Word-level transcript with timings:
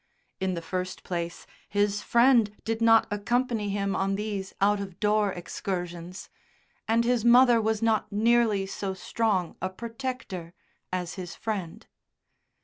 In 0.39 0.55
the 0.55 0.63
first 0.63 1.03
place 1.03 1.45
his 1.69 2.01
Friend 2.01 2.55
did 2.65 2.81
not 2.81 3.05
accompany 3.11 3.69
him 3.69 3.95
on 3.95 4.15
these 4.15 4.51
out 4.59 4.79
of 4.79 4.99
door 4.99 5.31
excursions, 5.31 6.27
and 6.87 7.05
his 7.05 7.23
mother 7.23 7.61
was 7.61 7.83
not 7.83 8.11
nearly 8.11 8.65
so 8.65 8.95
strong 8.95 9.55
a 9.61 9.69
protector 9.69 10.55
as 10.91 11.13
his 11.21 11.35
Friend. 11.35 11.85